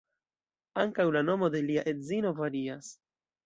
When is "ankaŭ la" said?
0.83-1.23